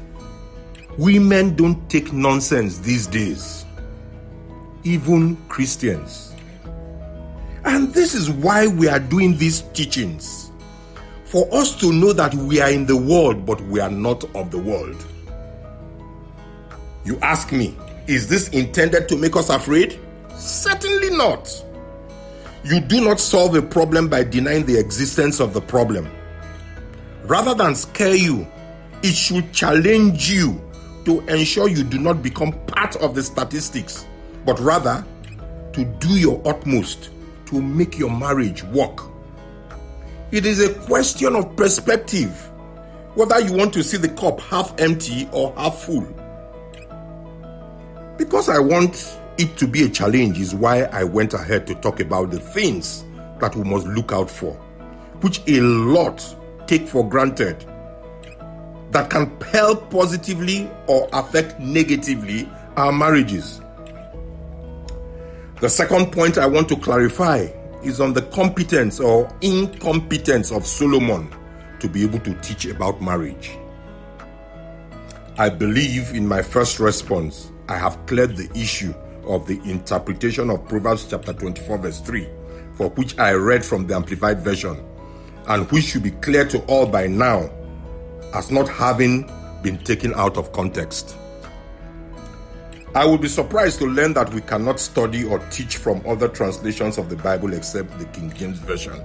women 0.98 1.56
don't 1.56 1.90
take 1.90 2.12
nonsense 2.12 2.80
these 2.80 3.08
days 3.08 3.63
even 4.84 5.38
Christians. 5.48 6.36
And 7.66 7.94
this 7.94 8.14
is 8.14 8.30
why 8.30 8.68
we 8.68 8.88
are 8.88 9.00
doing 9.00 9.38
these 9.38 9.62
teachings. 9.74 10.52
For 11.26 11.48
us 11.54 11.76
to 11.80 11.92
know 11.92 12.14
that 12.14 12.34
we 12.36 12.60
are 12.62 12.70
in 12.70 12.86
the 12.86 12.98
world, 12.98 13.46
but 13.46 13.62
we 13.62 13.80
are 13.80 13.90
not 13.90 14.24
of 14.36 14.52
the 14.52 14.60
world. 14.60 15.04
You 17.06 17.18
ask 17.22 17.52
me, 17.52 17.76
is 18.08 18.28
this 18.28 18.50
intended 18.50 19.08
to 19.10 19.18
make 19.18 19.36
us 19.36 19.50
afraid? 19.50 20.00
Certainly 20.36 21.12
not. 21.12 21.50
You 22.64 22.80
do 22.80 23.04
not 23.04 23.20
solve 23.20 23.56
a 23.56 23.62
problem 23.62 24.10
by 24.10 24.24
denying 24.24 24.66
the 24.66 24.78
existence 24.78 25.40
of 25.40 25.54
the 25.54 25.62
problem. 25.62 26.10
Rather 27.24 27.54
than 27.54 27.76
scare 27.76 28.16
you, 28.16 28.48
it 29.02 29.14
should 29.14 29.52
challenge 29.54 30.30
you 30.30 30.62
to 31.06 31.22
ensure 31.22 31.68
you 31.68 31.84
do 31.84 32.00
not 32.00 32.22
become 32.22 32.54
part 32.68 32.96
of 32.98 33.16
the 33.16 33.24
statistics, 33.24 34.06
but 34.46 34.60
rather 34.60 35.06
to 35.74 35.86
do 35.86 36.20
your 36.20 36.42
utmost 36.46 37.10
to 37.48 37.62
make 37.62 37.98
your 37.98 38.12
marriage 38.12 38.64
work. 38.66 39.00
It 40.32 40.46
is 40.46 40.60
a 40.60 40.74
question 40.86 41.36
of 41.36 41.56
perspective, 41.56 42.32
whether 43.16 43.40
you 43.40 43.54
want 43.54 43.74
to 43.74 43.84
see 43.84 43.98
the 43.98 44.10
cup 44.10 44.40
half 44.42 44.74
empty 44.80 45.30
or 45.32 45.54
half 45.56 45.78
full. 45.80 46.08
Because 48.18 48.50
I 48.50 48.60
want 48.60 49.20
it 49.38 49.58
to 49.58 49.68
be 49.68 49.84
a 49.84 49.90
challenge, 49.90 50.40
is 50.40 50.54
why 50.54 50.84
I 50.84 51.04
went 51.04 51.34
ahead 51.34 51.68
to 51.68 51.76
talk 51.76 52.00
about 52.00 52.32
the 52.32 52.40
things 52.40 53.04
that 53.40 53.56
we 53.56 53.64
must 53.64 53.88
look 53.88 54.12
out 54.12 54.30
for, 54.30 54.54
which 55.22 55.42
a 55.48 55.60
lot 55.62 56.24
take 56.68 56.88
for 56.88 57.08
granted 57.08 57.66
that 58.92 59.10
can 59.10 59.36
help 59.42 59.90
positively 59.90 60.70
or 60.88 61.10
affect 61.14 61.60
negatively 61.60 62.48
our 62.78 62.92
marriages. 62.92 63.60
The 65.64 65.70
second 65.70 66.12
point 66.12 66.38
I 66.38 66.46
want 66.46 66.68
to 66.68 66.76
clarify 66.76 67.48
is 67.86 68.02
on 68.02 68.12
the 68.12 68.24
competence 68.24 69.00
or 69.00 69.34
incompetence 69.40 70.52
of 70.52 70.68
Solomon 70.68 71.34
to 71.80 71.88
be 71.88 72.04
able 72.04 72.20
to 72.20 72.34
teach 72.42 72.66
about 72.66 73.02
marriage. 73.02 73.58
I 75.38 75.48
believe 75.48 76.12
in 76.14 76.28
my 76.28 76.42
first 76.42 76.82
response, 76.82 77.50
I 77.70 77.78
have 77.78 78.06
cleared 78.08 78.36
the 78.36 78.52
issue 78.54 78.94
of 79.26 79.48
the 79.48 79.62
interpretation 79.64 80.50
of 80.50 80.68
Proverbs 80.68 81.08
chapter 81.10 81.32
24, 81.32 81.78
verse 81.78 82.02
3, 82.02 82.28
for 82.74 82.90
which 82.90 83.18
I 83.18 83.32
read 83.32 83.64
from 83.64 83.88
the 83.88 83.96
Amplified 83.96 84.42
Version, 84.42 84.86
and 85.48 85.72
which 85.72 85.86
should 85.86 86.04
be 86.04 86.12
clear 86.12 86.44
to 86.44 86.62
all 86.66 86.86
by 86.86 87.08
now 87.08 87.50
as 88.34 88.52
not 88.52 88.68
having 88.68 89.32
been 89.62 89.78
taken 89.78 90.14
out 90.16 90.36
of 90.36 90.52
context. 90.52 91.16
I 92.96 93.06
would 93.06 93.22
be 93.22 93.28
surprised 93.28 93.80
to 93.80 93.88
learn 93.88 94.14
that 94.14 94.32
we 94.32 94.42
cannot 94.42 94.80
study 94.80 95.24
or 95.24 95.40
teach 95.50 95.78
from 95.78 96.04
other 96.06 96.28
translations 96.28 97.00
of 97.00 97.10
the 97.10 97.16
Bible 97.16 97.54
except 97.54 97.98
the 97.98 98.06
King 98.06 98.32
James 98.34 98.60
Version. 98.60 99.02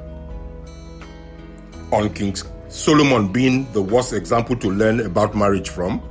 On 1.90 2.12
King 2.12 2.36
Solomon 2.68 3.32
being 3.32 3.70
the 3.72 3.80
worst 3.80 4.12
example 4.12 4.56
to 4.56 4.70
learn 4.70 5.00
about 5.00 5.34
marriage 5.34 5.70
from, 5.70 6.02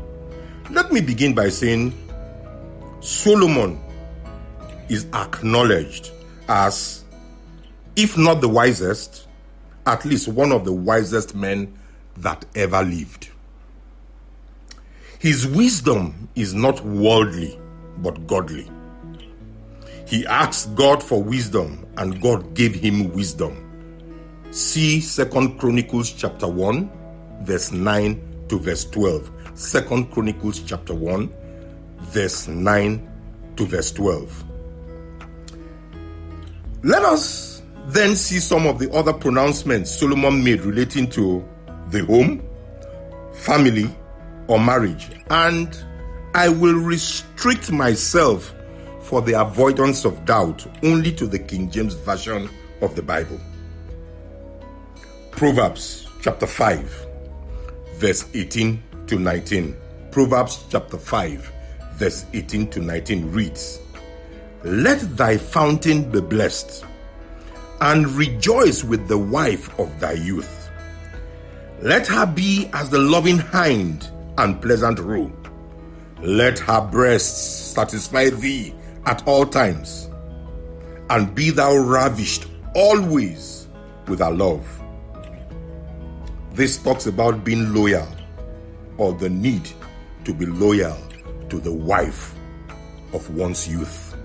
let 0.72 0.91
me 0.91 1.01
begin 1.01 1.36
by 1.36 1.50
saying 1.50 1.93
Solomon 3.00 3.79
is 4.89 5.05
acknowledged 5.13 6.12
as, 6.50 7.05
if 7.96 8.17
not 8.17 8.41
the 8.41 8.50
wisest, 8.50 9.27
at 9.86 10.03
least 10.03 10.27
one 10.27 10.51
of 10.51 10.65
the 10.65 10.74
wisest 10.74 11.36
men 11.36 11.77
that 12.17 12.43
ever 12.55 12.81
lived. 12.81 13.29
His 15.19 15.46
wisdom 15.46 16.27
is 16.36 16.55
not 16.55 16.84
worldly, 16.84 17.60
but 17.97 18.27
godly. 18.27 18.69
He 20.07 20.25
asked 20.25 20.75
God 20.75 21.03
for 21.03 21.21
wisdom, 21.21 21.85
and 21.97 22.21
God 22.21 22.53
gave 22.53 22.73
him 22.73 23.11
wisdom. 23.13 23.63
See 24.51 25.01
Second 25.01 25.59
Chronicles 25.59 26.11
chapter 26.11 26.47
1, 26.47 26.89
verse 27.41 27.71
9 27.71 28.45
to 28.47 28.59
verse 28.59 28.85
12. 28.85 29.31
Second 29.55 30.11
Chronicles 30.11 30.61
chapter 30.61 30.93
1, 30.93 31.33
verse 31.99 32.47
9 32.47 33.09
to 33.57 33.65
verse 33.65 33.91
12. 33.91 34.45
Let 36.83 37.03
us 37.03 37.61
then 37.87 38.15
see 38.15 38.39
some 38.39 38.65
of 38.67 38.79
the 38.79 38.91
other 38.93 39.13
pronouncements 39.13 39.91
Solomon 39.91 40.43
made 40.43 40.61
relating 40.61 41.09
to 41.11 41.43
the 41.89 42.05
home, 42.05 42.47
family, 43.33 43.93
or 44.47 44.60
marriage. 44.60 45.10
And 45.29 45.77
I 46.38 46.50
will 46.50 46.76
restrict 46.76 47.71
myself 47.71 48.54
for 49.02 49.23
the 49.23 49.41
avoidance 49.41 50.06
of 50.06 50.23
doubt 50.23 50.67
only 50.84 51.12
to 51.13 51.26
the 51.26 51.39
King 51.39 51.71
James 51.71 51.95
Version 51.95 52.47
of 52.82 52.95
the 52.95 53.02
Bible. 53.02 53.39
Proverbs 55.32 56.08
chapter 56.21 56.45
5, 56.45 57.08
verse 57.95 58.30
18 58.36 58.84
to 59.08 59.17
19. 59.17 59.76
Proverbs 60.12 60.63
chapter 60.69 61.00
5, 61.00 61.52
verse 61.93 62.28
18 62.34 62.69
to 62.69 62.82
19 62.82 63.32
reads 63.32 63.80
Let 64.63 65.00
thy 65.17 65.38
fountain 65.38 66.12
be 66.12 66.21
blessed, 66.21 66.86
and 67.82 68.08
rejoice 68.12 68.84
with 68.84 69.08
the 69.08 69.17
wife 69.17 69.78
of 69.80 70.00
thy 70.00 70.13
youth 70.13 70.54
let 71.82 72.08
her 72.08 72.26
be 72.26 72.69
as 72.73 72.89
the 72.89 72.97
loving 72.97 73.38
hind 73.38 74.10
and 74.39 74.60
pleasant 74.60 74.97
roe. 74.97 75.32
Let 76.21 76.60
her 76.60 76.82
breasts 76.82 77.73
satisfy 77.73 78.30
thee 78.30 78.73
at 79.06 79.27
all 79.27 79.45
times, 79.45 80.10
and 81.10 81.34
be 81.34 81.51
thou 81.51 81.77
ravished 81.77 82.47
always 82.75 83.67
with 84.08 84.19
her 84.19 84.32
love. 84.32 84.65
This 86.53 86.77
talks 86.77 87.06
about 87.06 87.43
being 87.43 87.73
loyal 87.73 88.08
or 88.97 89.13
the 89.13 89.30
need 89.30 89.69
to 90.25 90.34
be 90.34 90.45
loyal 90.45 90.97
to 91.49 91.60
the 91.60 91.71
wife 91.71 92.34
of 93.13 93.30
one's 93.36 93.67
youth. 93.67 94.15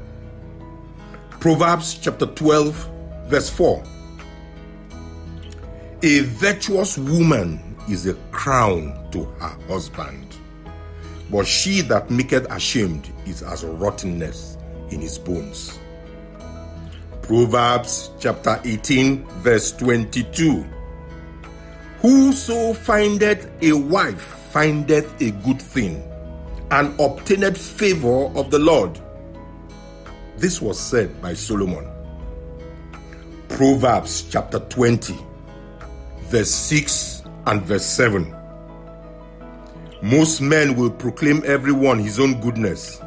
Proverbs 1.41 1.95
chapter 1.95 2.27
12, 2.27 2.91
verse 3.27 3.51
4 3.51 3.83
a 6.05 6.19
virtuous 6.21 6.99
woman 6.99 7.77
is 7.89 8.09
a 8.09 8.15
crown 8.33 9.09
to 9.13 9.23
her 9.39 9.57
husband, 9.69 10.32
but 11.33 11.47
she 11.47 11.81
that 11.81 12.11
maketh 12.11 12.47
ashamed 12.53 13.11
is 13.27 13.43
as 13.43 13.65
rottenness 13.65 14.57
in 14.91 15.01
his 15.01 15.19
bones. 15.19 15.81
Proverbs 17.23 18.11
chapter 18.21 18.61
18, 18.65 19.25
verse 19.41 19.73
22. 19.73 20.65
Whoso 22.03 22.75
findeth 22.75 23.51
a 23.63 23.73
wife 23.73 24.23
findeth 24.53 25.21
a 25.21 25.31
good 25.31 25.61
thing, 25.61 26.09
and 26.71 26.95
obtaineth 27.01 27.59
favor 27.59 28.27
of 28.37 28.51
the 28.51 28.59
Lord. 28.61 29.01
This 30.37 30.63
was 30.63 30.79
said 30.79 31.21
by 31.21 31.35
Solomon. 31.35 31.89
Proverbs 33.49 34.29
chapter 34.31 34.61
20 34.61 35.17
verse 36.33 36.51
6 36.51 37.25
and 37.45 37.63
verse 37.63 37.85
7. 37.85 38.35
Most 40.03 40.41
men 40.41 40.75
will 40.75 40.91
proclaim 40.91 41.45
everyone 41.47 42.01
his 42.01 42.19
own 42.19 42.41
goodness, 42.41 43.01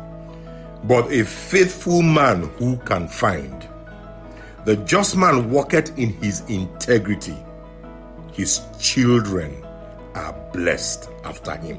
but 0.86 1.12
a 1.12 1.26
faithful 1.26 2.02
man 2.02 2.44
who 2.58 2.78
can 2.78 3.10
find? 3.10 3.68
The 4.64 4.78
just 4.78 5.18
man 5.18 5.52
walketh 5.52 5.98
in 6.00 6.14
his 6.14 6.42
integrity. 6.50 7.36
His 8.32 8.62
children 8.80 9.62
are 10.16 10.34
blessed 10.54 11.10
after 11.26 11.58
him. 11.58 11.78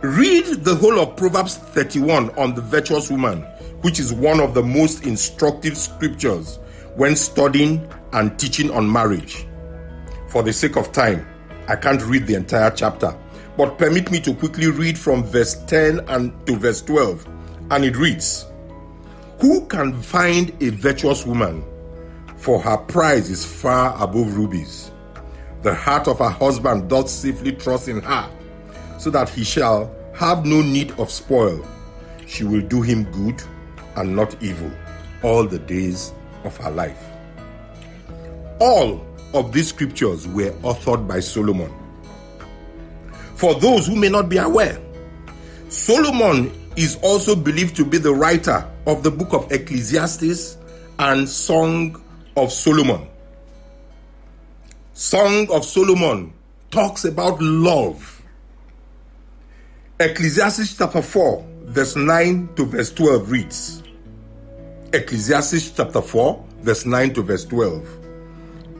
Read 0.00 0.64
the 0.64 0.74
whole 0.74 0.98
of 0.98 1.16
Proverbs 1.16 1.56
31 1.58 2.30
on 2.30 2.54
the 2.54 2.60
virtuous 2.60 3.08
woman, 3.08 3.42
which 3.82 4.00
is 4.00 4.12
one 4.12 4.40
of 4.40 4.52
the 4.54 4.62
most 4.64 5.06
instructive 5.06 5.76
scriptures 5.76 6.58
when 6.96 7.14
studying 7.14 7.88
and 8.12 8.36
teaching 8.36 8.72
on 8.72 8.90
marriage. 8.90 9.46
For 10.28 10.42
the 10.42 10.52
sake 10.52 10.76
of 10.76 10.90
time, 10.90 11.24
I 11.68 11.76
can't 11.76 12.02
read 12.02 12.26
the 12.26 12.34
entire 12.34 12.70
chapter, 12.70 13.16
but 13.58 13.76
permit 13.76 14.08
me 14.12 14.20
to 14.20 14.32
quickly 14.34 14.70
read 14.70 14.96
from 14.96 15.24
verse 15.24 15.56
10 15.64 15.98
and 16.06 16.46
to 16.46 16.56
verse 16.56 16.80
12. 16.80 17.26
And 17.72 17.84
it 17.84 17.96
reads 17.96 18.46
Who 19.40 19.66
can 19.66 20.00
find 20.00 20.50
a 20.62 20.70
virtuous 20.70 21.26
woman? 21.26 21.64
For 22.36 22.60
her 22.62 22.76
price 22.76 23.28
is 23.28 23.44
far 23.44 24.00
above 24.00 24.36
rubies. 24.36 24.92
The 25.62 25.74
heart 25.74 26.06
of 26.06 26.20
her 26.20 26.28
husband 26.30 26.88
doth 26.88 27.10
safely 27.10 27.50
trust 27.50 27.88
in 27.88 28.00
her, 28.00 28.30
so 28.96 29.10
that 29.10 29.28
he 29.28 29.42
shall 29.42 29.92
have 30.14 30.46
no 30.46 30.62
need 30.62 30.92
of 30.92 31.10
spoil. 31.10 31.66
She 32.28 32.44
will 32.44 32.62
do 32.62 32.80
him 32.80 33.10
good 33.10 33.42
and 33.96 34.14
not 34.14 34.40
evil 34.40 34.70
all 35.24 35.44
the 35.44 35.58
days 35.58 36.12
of 36.44 36.56
her 36.58 36.70
life. 36.70 37.02
All 38.60 39.04
of 39.34 39.52
these 39.52 39.70
scriptures 39.70 40.28
were 40.28 40.52
authored 40.62 41.08
by 41.08 41.18
Solomon. 41.18 41.87
For 43.38 43.54
those 43.54 43.86
who 43.86 43.94
may 43.94 44.08
not 44.08 44.28
be 44.28 44.36
aware, 44.36 44.80
Solomon 45.68 46.52
is 46.74 46.98
also 47.02 47.36
believed 47.36 47.76
to 47.76 47.84
be 47.84 47.96
the 47.96 48.12
writer 48.12 48.68
of 48.84 49.04
the 49.04 49.12
book 49.12 49.32
of 49.32 49.52
Ecclesiastes 49.52 50.58
and 50.98 51.28
Song 51.28 52.02
of 52.36 52.50
Solomon. 52.50 53.06
Song 54.92 55.48
of 55.52 55.64
Solomon 55.64 56.32
talks 56.72 57.04
about 57.04 57.40
love. 57.40 58.22
Ecclesiastes 60.00 60.76
chapter 60.76 61.00
4, 61.00 61.46
verse 61.66 61.94
9 61.94 62.48
to 62.56 62.66
verse 62.66 62.92
12 62.92 63.30
reads 63.30 63.82
Ecclesiastes 64.92 65.70
chapter 65.70 66.02
4, 66.02 66.44
verse 66.62 66.84
9 66.84 67.14
to 67.14 67.22
verse 67.22 67.44
12. 67.44 67.98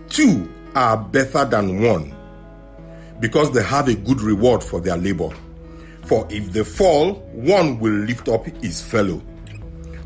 Two 0.08 0.52
are 0.74 0.96
better 0.96 1.44
than 1.44 1.80
one 1.80 2.17
because 3.20 3.50
they 3.52 3.62
have 3.62 3.88
a 3.88 3.94
good 3.94 4.20
reward 4.20 4.62
for 4.62 4.80
their 4.80 4.96
labor. 4.96 5.30
For 6.06 6.26
if 6.30 6.52
they 6.52 6.64
fall, 6.64 7.14
one 7.32 7.78
will 7.78 7.92
lift 7.92 8.28
up 8.28 8.46
his 8.46 8.80
fellow. 8.80 9.22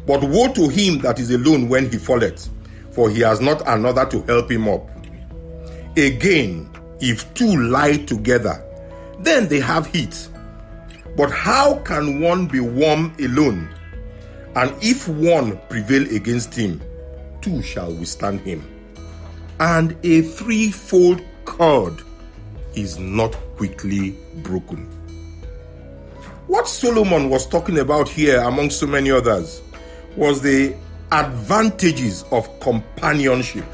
But 0.06 0.22
woe 0.24 0.52
to 0.52 0.68
him 0.68 0.98
that 1.00 1.20
is 1.20 1.30
alone 1.30 1.68
when 1.68 1.90
he 1.90 1.98
falleth, 1.98 2.48
for 2.90 3.08
he 3.08 3.20
has 3.20 3.40
not 3.40 3.62
another 3.68 4.04
to 4.06 4.22
help 4.22 4.50
him 4.50 4.68
up. 4.68 4.88
Again, 5.96 6.68
if 7.00 7.32
two 7.34 7.56
lie 7.68 7.98
together, 7.98 8.64
then 9.20 9.46
they 9.48 9.60
have 9.60 9.86
heat. 9.86 10.28
But 11.16 11.30
how 11.30 11.76
can 11.80 12.20
one 12.20 12.46
be 12.46 12.60
warm 12.60 13.14
alone? 13.20 13.68
And 14.56 14.74
if 14.82 15.08
one 15.08 15.58
prevail 15.68 16.02
against 16.14 16.54
him, 16.54 16.82
two 17.40 17.62
shall 17.62 17.92
withstand 17.92 18.40
him. 18.40 18.66
And 19.60 19.96
a 20.02 20.22
threefold 20.22 21.22
cord 21.44 22.02
is 22.74 22.98
not 22.98 23.32
quickly 23.56 24.16
broken. 24.36 24.88
What 26.46 26.68
Solomon 26.68 27.30
was 27.30 27.46
talking 27.46 27.78
about 27.78 28.08
here, 28.08 28.40
among 28.40 28.70
so 28.70 28.86
many 28.86 29.10
others, 29.10 29.62
was 30.16 30.42
the 30.42 30.74
advantages 31.10 32.24
of 32.30 32.48
companionship, 32.60 33.64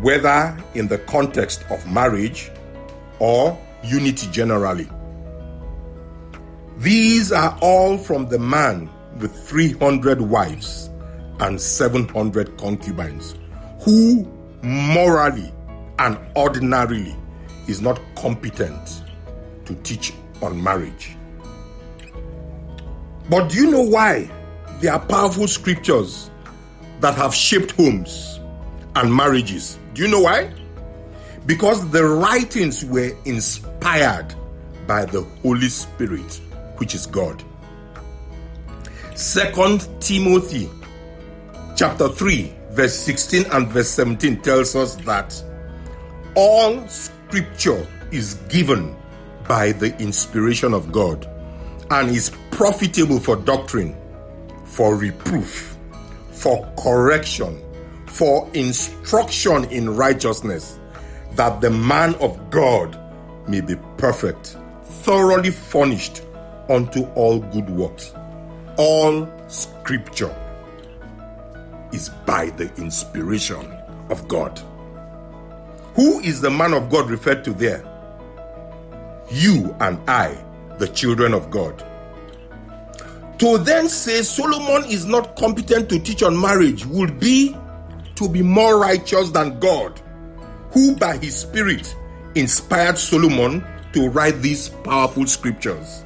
whether 0.00 0.56
in 0.74 0.88
the 0.88 0.98
context 0.98 1.64
of 1.70 1.86
marriage 1.90 2.50
or 3.18 3.58
unity 3.84 4.28
generally. 4.30 4.88
These 6.78 7.32
are 7.32 7.56
all 7.60 7.98
from 7.98 8.28
the 8.28 8.38
man 8.38 8.90
with 9.18 9.32
300 9.48 10.20
wives 10.20 10.90
and 11.40 11.60
700 11.60 12.56
concubines, 12.56 13.36
who 13.80 14.26
morally 14.62 15.52
and 15.98 16.18
ordinarily 16.36 17.16
is 17.68 17.80
not 17.80 18.00
competent 18.16 19.02
to 19.64 19.74
teach 19.82 20.12
on 20.42 20.62
marriage. 20.62 21.16
But 23.30 23.50
do 23.50 23.56
you 23.56 23.70
know 23.70 23.82
why 23.82 24.30
there 24.80 24.92
are 24.92 25.00
powerful 25.00 25.46
scriptures 25.46 26.30
that 27.00 27.14
have 27.14 27.34
shaped 27.34 27.72
homes 27.72 28.40
and 28.96 29.14
marriages? 29.14 29.78
Do 29.94 30.02
you 30.02 30.08
know 30.08 30.20
why? 30.20 30.52
Because 31.46 31.88
the 31.90 32.04
writings 32.04 32.84
were 32.84 33.16
inspired 33.24 34.34
by 34.86 35.04
the 35.04 35.22
Holy 35.42 35.68
Spirit, 35.68 36.40
which 36.76 36.94
is 36.94 37.06
God. 37.06 37.42
Second 39.14 39.88
Timothy 40.00 40.68
chapter 41.76 42.08
3 42.08 42.54
verse 42.72 42.94
16 42.94 43.44
and 43.52 43.68
verse 43.68 43.88
17 43.90 44.40
tells 44.40 44.74
us 44.74 44.94
that 44.96 45.42
all 46.34 46.86
scripture 47.32 47.86
is 48.10 48.34
given 48.50 48.94
by 49.48 49.72
the 49.72 49.98
inspiration 49.98 50.74
of 50.74 50.92
God 50.92 51.26
and 51.90 52.10
is 52.10 52.30
profitable 52.50 53.18
for 53.18 53.36
doctrine, 53.36 53.96
for 54.66 54.96
reproof, 54.96 55.78
for 56.30 56.70
correction, 56.78 57.58
for 58.04 58.46
instruction 58.52 59.64
in 59.70 59.88
righteousness, 59.96 60.78
that 61.32 61.62
the 61.62 61.70
man 61.70 62.14
of 62.16 62.50
God 62.50 63.00
may 63.48 63.62
be 63.62 63.76
perfect, 63.96 64.58
thoroughly 64.84 65.50
furnished 65.50 66.20
unto 66.68 67.04
all 67.14 67.38
good 67.38 67.70
works. 67.70 68.12
All 68.76 69.26
scripture 69.48 70.36
is 71.94 72.10
by 72.26 72.50
the 72.50 72.70
inspiration 72.76 73.72
of 74.10 74.28
God. 74.28 74.60
Who 75.94 76.20
is 76.20 76.40
the 76.40 76.50
man 76.50 76.72
of 76.72 76.90
God 76.90 77.10
referred 77.10 77.44
to 77.44 77.52
there? 77.52 77.84
You 79.30 79.74
and 79.80 79.98
I, 80.08 80.36
the 80.78 80.88
children 80.88 81.34
of 81.34 81.50
God. 81.50 81.84
To 83.38 83.58
then 83.58 83.88
say 83.88 84.22
Solomon 84.22 84.88
is 84.88 85.04
not 85.04 85.36
competent 85.36 85.88
to 85.88 85.98
teach 85.98 86.22
on 86.22 86.40
marriage 86.40 86.86
would 86.86 87.18
be 87.18 87.56
to 88.14 88.28
be 88.28 88.42
more 88.42 88.78
righteous 88.78 89.30
than 89.30 89.58
God, 89.58 90.00
who 90.72 90.94
by 90.96 91.16
his 91.16 91.36
Spirit 91.36 91.94
inspired 92.34 92.98
Solomon 92.98 93.64
to 93.92 94.08
write 94.08 94.40
these 94.40 94.68
powerful 94.68 95.26
scriptures. 95.26 96.04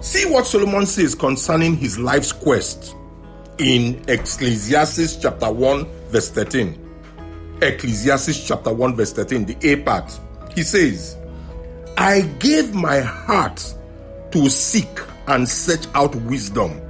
See 0.00 0.24
what 0.30 0.46
Solomon 0.46 0.86
says 0.86 1.14
concerning 1.14 1.76
his 1.76 1.98
life's 1.98 2.32
quest 2.32 2.94
in 3.58 4.02
Ecclesiastes 4.08 5.16
chapter 5.16 5.52
1, 5.52 5.84
verse 6.08 6.30
13. 6.30 6.81
Ecclesiastes 7.62 8.46
chapter 8.46 8.72
1, 8.72 8.96
verse 8.96 9.12
13, 9.12 9.44
the 9.44 9.72
A 9.72 9.76
part. 9.76 10.18
He 10.54 10.62
says, 10.62 11.16
I 11.96 12.22
gave 12.40 12.74
my 12.74 13.00
heart 13.00 13.74
to 14.32 14.48
seek 14.48 14.88
and 15.28 15.48
search 15.48 15.86
out 15.94 16.14
wisdom 16.16 16.80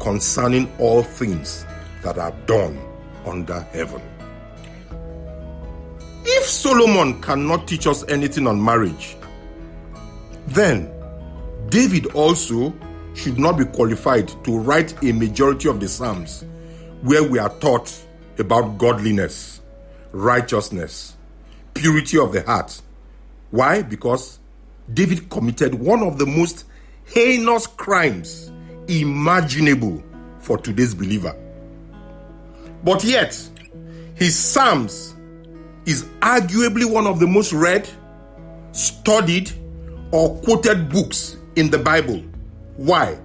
concerning 0.00 0.70
all 0.78 1.02
things 1.02 1.64
that 2.02 2.18
are 2.18 2.32
done 2.46 2.76
under 3.24 3.60
heaven. 3.60 4.02
If 6.24 6.46
Solomon 6.46 7.22
cannot 7.22 7.68
teach 7.68 7.86
us 7.86 8.04
anything 8.08 8.48
on 8.48 8.62
marriage, 8.62 9.16
then 10.48 10.90
David 11.68 12.06
also 12.14 12.74
should 13.14 13.38
not 13.38 13.56
be 13.58 13.64
qualified 13.64 14.28
to 14.44 14.58
write 14.58 15.00
a 15.04 15.12
majority 15.12 15.68
of 15.68 15.78
the 15.78 15.88
Psalms 15.88 16.44
where 17.02 17.22
we 17.22 17.38
are 17.38 17.50
taught 17.60 17.92
about 18.38 18.76
godliness, 18.78 19.55
righteousness, 20.16 21.14
purity 21.74 22.18
of 22.18 22.32
the 22.32 22.42
heart. 22.42 22.80
Why? 23.50 23.82
Because 23.82 24.38
David 24.92 25.28
committed 25.28 25.74
one 25.74 26.02
of 26.02 26.18
the 26.18 26.26
most 26.26 26.64
heinous 27.04 27.66
crimes 27.66 28.50
imaginable 28.88 30.02
for 30.38 30.56
today's 30.58 30.94
believer. 30.94 31.36
But 32.82 33.04
yet, 33.04 33.38
his 34.14 34.36
Psalms 34.38 35.14
is 35.84 36.04
arguably 36.20 36.90
one 36.90 37.06
of 37.06 37.20
the 37.20 37.26
most 37.26 37.52
read, 37.52 37.88
studied, 38.72 39.50
or 40.12 40.36
quoted 40.40 40.88
books 40.88 41.36
in 41.56 41.70
the 41.70 41.78
Bible. 41.78 42.22
Why? 42.76 43.18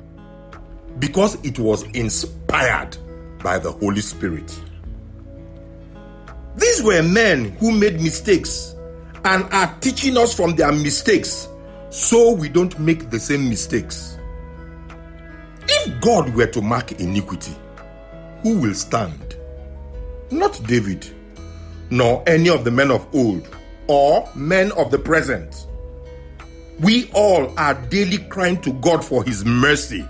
Because 1.00 1.36
it 1.46 1.58
was 1.58 1.84
inspired 1.94 2.98
by 3.42 3.60
the 3.60 3.72
Holy 3.72 4.02
Spirit. 4.02 4.54
These 6.56 6.84
were 6.84 7.02
men 7.02 7.52
who 7.60 7.72
made 7.72 8.02
mistakes 8.02 8.76
and 9.24 9.44
are 9.54 9.76
teaching 9.80 10.18
us 10.18 10.34
from 10.34 10.56
their 10.56 10.72
mistakes 10.72 11.48
so 11.90 12.32
we 12.34 12.50
don't 12.50 12.78
make 12.80 13.10
the 13.10 13.20
same 13.20 13.50
mistakes. 13.50 14.18
If 15.68 16.02
God 16.02 16.34
were 16.34 16.48
to 16.48 16.62
mark 16.62 16.94
iniquity, 16.94 17.56
who 18.42 18.60
will 18.60 18.74
stand? 18.74 19.36
Not 20.32 20.62
David, 20.66 21.08
nor 21.90 22.24
any 22.28 22.50
of 22.50 22.64
the 22.64 22.72
men 22.72 22.92
of 22.92 23.08
old, 23.14 23.48
or 23.88 24.28
men 24.36 24.72
of 24.74 24.92
the 24.92 24.98
present. 24.98 25.68
We 26.80 27.12
all 27.14 27.54
are 27.60 27.74
daily 27.74 28.18
crying 28.18 28.60
to 28.62 28.74
God 28.74 29.04
for 29.04 29.24
His 29.24 29.46
mercy 29.46 30.08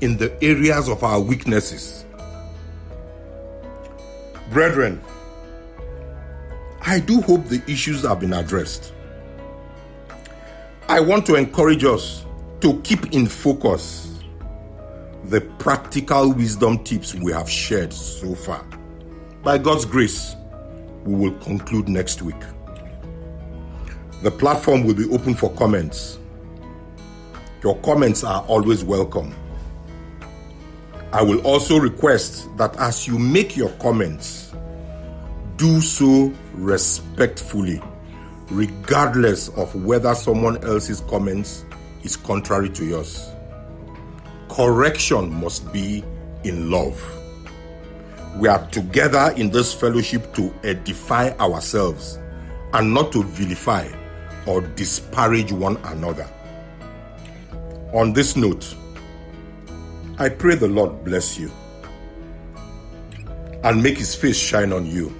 in 0.00 0.16
the 0.16 0.32
areas 0.44 0.88
of 0.88 1.02
our 1.02 1.18
weaknesses. 1.18 2.04
Brethren, 4.50 5.02
I 6.86 7.00
do 7.00 7.22
hope 7.22 7.46
the 7.46 7.62
issues 7.66 8.02
have 8.02 8.20
been 8.20 8.34
addressed. 8.34 8.92
I 10.86 11.00
want 11.00 11.24
to 11.26 11.34
encourage 11.34 11.82
us 11.82 12.26
to 12.60 12.78
keep 12.82 13.14
in 13.14 13.26
focus 13.26 14.20
the 15.24 15.40
practical 15.40 16.34
wisdom 16.34 16.84
tips 16.84 17.14
we 17.14 17.32
have 17.32 17.48
shared 17.48 17.90
so 17.90 18.34
far. 18.34 18.62
By 19.42 19.56
God's 19.56 19.86
grace, 19.86 20.36
we 21.04 21.14
will 21.14 21.32
conclude 21.38 21.88
next 21.88 22.20
week. 22.20 22.40
The 24.22 24.30
platform 24.30 24.84
will 24.84 24.94
be 24.94 25.08
open 25.10 25.34
for 25.34 25.50
comments. 25.54 26.18
Your 27.62 27.78
comments 27.78 28.24
are 28.24 28.42
always 28.42 28.84
welcome. 28.84 29.34
I 31.14 31.22
will 31.22 31.40
also 31.46 31.78
request 31.78 32.54
that 32.58 32.76
as 32.76 33.06
you 33.06 33.18
make 33.18 33.56
your 33.56 33.70
comments, 33.78 34.52
do 35.56 35.80
so 35.80 36.30
respectfully 36.54 37.80
regardless 38.50 39.48
of 39.50 39.74
whether 39.84 40.14
someone 40.14 40.62
else's 40.64 41.00
comments 41.02 41.64
is 42.02 42.16
contrary 42.16 42.68
to 42.70 42.84
yours. 42.84 43.30
Correction 44.48 45.32
must 45.32 45.72
be 45.72 46.04
in 46.44 46.70
love. 46.70 47.00
We 48.36 48.48
are 48.48 48.66
together 48.70 49.32
in 49.36 49.50
this 49.50 49.72
fellowship 49.72 50.34
to 50.34 50.54
edify 50.62 51.30
ourselves 51.38 52.18
and 52.72 52.92
not 52.92 53.12
to 53.12 53.22
vilify 53.22 53.88
or 54.46 54.60
disparage 54.60 55.52
one 55.52 55.76
another. 55.84 56.28
On 57.92 58.12
this 58.12 58.36
note, 58.36 58.74
I 60.18 60.28
pray 60.28 60.56
the 60.56 60.68
Lord 60.68 61.04
bless 61.04 61.38
you 61.38 61.50
and 63.62 63.82
make 63.82 63.98
his 63.98 64.14
face 64.14 64.36
shine 64.36 64.72
on 64.72 64.84
you. 64.84 65.14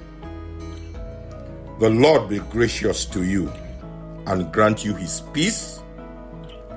The 1.80 1.90
Lord 1.90 2.28
be 2.28 2.38
gracious 2.38 3.04
to 3.06 3.24
you 3.24 3.52
and 4.28 4.52
grant 4.52 4.84
you 4.84 4.94
his 4.94 5.22
peace 5.32 5.82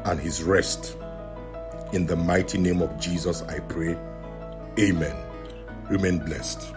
and 0.06 0.20
his 0.20 0.42
rest. 0.42 0.98
In 1.94 2.08
the 2.08 2.16
mighty 2.16 2.58
name 2.58 2.82
of 2.82 3.00
Jesus, 3.00 3.44
I 3.44 3.60
pray. 3.60 3.96
Amen. 4.80 5.16
Remain 5.88 6.18
blessed. 6.18 6.74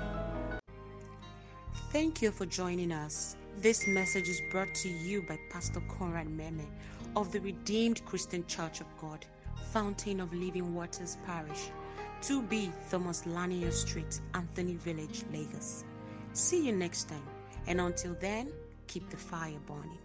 Thank 1.93 2.21
you 2.21 2.31
for 2.31 2.45
joining 2.45 2.93
us. 2.93 3.37
This 3.57 3.87
message 3.87 4.29
is 4.29 4.43
brought 4.51 4.75
to 4.75 4.91
you 4.91 5.23
by 5.23 5.39
Pastor 5.51 5.81
Conrad 5.89 6.29
Meme 6.29 6.67
of 7.17 7.33
the 7.33 7.41
Redeemed 7.41 8.05
Christian 8.05 8.47
Church 8.47 8.83
of 8.83 8.87
God, 9.01 9.25
Fountain 9.73 10.21
of 10.21 10.35
Living 10.35 10.75
Waters 10.75 11.17
Parish, 11.25 11.71
2B 12.21 12.71
Thomas 12.91 13.25
Lanier 13.25 13.71
Street, 13.71 14.21
Anthony 14.35 14.75
Village, 14.75 15.25
Lagos. 15.33 15.85
See 16.35 16.67
you 16.67 16.73
next 16.73 17.09
time, 17.09 17.25
and 17.67 17.81
until 17.81 18.15
then, 18.21 18.53
keep 18.87 19.09
the 19.11 19.17
fire 19.17 19.59
burning. 19.67 20.00